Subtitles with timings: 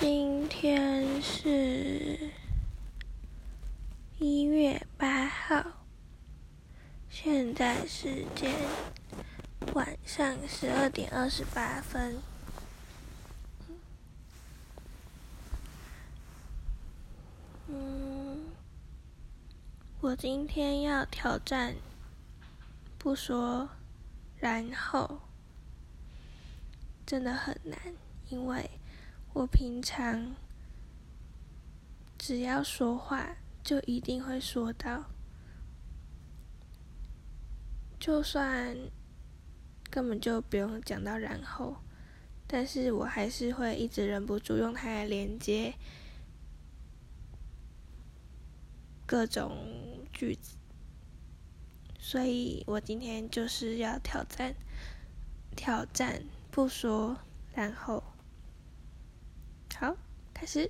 [0.00, 2.30] 今天是
[4.20, 5.64] 一月八号，
[7.10, 8.54] 现在时间
[9.74, 12.16] 晚上十二点二十八分。
[17.66, 18.46] 嗯，
[20.00, 21.74] 我今天要挑战，
[22.98, 23.68] 不说，
[24.38, 25.22] 然后
[27.04, 27.76] 真的很难，
[28.28, 28.70] 因为。
[29.38, 30.34] 我平常
[32.18, 35.04] 只要说话，就一定会说到，
[38.00, 38.76] 就算
[39.88, 41.76] 根本就不用讲到然后，
[42.48, 45.72] 但是我还是会一直忍不住用它来连接
[49.06, 50.56] 各种句子，
[52.00, 54.56] 所以我今天就是要挑战，
[55.54, 57.18] 挑战不说
[57.54, 58.02] 然后。
[59.80, 59.94] 好，
[60.34, 60.68] 开始。